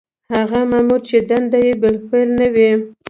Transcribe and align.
هغه 0.33 0.59
مامور 0.71 1.01
چې 1.09 1.17
دنده 1.29 1.59
یې 1.65 1.73
بالفعل 1.81 2.29
نه 2.39 2.47
وي. 2.53 2.69